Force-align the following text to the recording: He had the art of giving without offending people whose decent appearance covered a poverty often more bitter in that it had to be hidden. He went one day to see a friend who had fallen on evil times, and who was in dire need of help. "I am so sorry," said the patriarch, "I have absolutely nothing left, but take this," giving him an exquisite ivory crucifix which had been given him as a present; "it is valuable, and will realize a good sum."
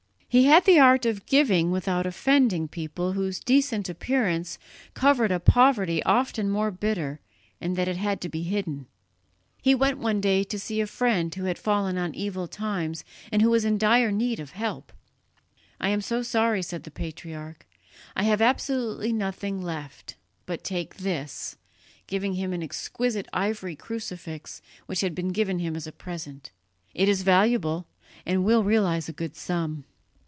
He 0.33 0.45
had 0.45 0.63
the 0.63 0.79
art 0.79 1.05
of 1.05 1.25
giving 1.25 1.71
without 1.71 2.05
offending 2.05 2.69
people 2.69 3.11
whose 3.11 3.41
decent 3.41 3.89
appearance 3.89 4.57
covered 4.93 5.29
a 5.29 5.41
poverty 5.41 6.01
often 6.03 6.49
more 6.49 6.71
bitter 6.71 7.19
in 7.59 7.73
that 7.73 7.89
it 7.89 7.97
had 7.97 8.21
to 8.21 8.29
be 8.29 8.43
hidden. 8.43 8.87
He 9.61 9.75
went 9.75 9.97
one 9.97 10.21
day 10.21 10.45
to 10.45 10.57
see 10.57 10.79
a 10.79 10.87
friend 10.87 11.35
who 11.35 11.43
had 11.43 11.57
fallen 11.57 11.97
on 11.97 12.15
evil 12.15 12.47
times, 12.47 13.03
and 13.29 13.41
who 13.41 13.49
was 13.49 13.65
in 13.65 13.77
dire 13.77 14.09
need 14.09 14.39
of 14.39 14.51
help. 14.51 14.93
"I 15.81 15.89
am 15.89 15.99
so 15.99 16.21
sorry," 16.23 16.61
said 16.61 16.83
the 16.85 16.91
patriarch, 16.91 17.67
"I 18.15 18.23
have 18.23 18.41
absolutely 18.41 19.11
nothing 19.11 19.61
left, 19.61 20.15
but 20.45 20.63
take 20.63 20.95
this," 20.95 21.57
giving 22.07 22.35
him 22.35 22.53
an 22.53 22.63
exquisite 22.63 23.27
ivory 23.33 23.75
crucifix 23.75 24.61
which 24.85 25.01
had 25.01 25.13
been 25.13 25.33
given 25.33 25.59
him 25.59 25.75
as 25.75 25.87
a 25.87 25.91
present; 25.91 26.51
"it 26.95 27.09
is 27.09 27.21
valuable, 27.23 27.85
and 28.25 28.45
will 28.45 28.63
realize 28.63 29.09
a 29.09 29.11
good 29.11 29.35
sum." 29.35 29.83